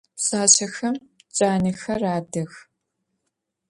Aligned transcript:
Пшъашъэхэм 0.17 0.95
джанэхэр 1.33 2.01
адых. 2.15 2.51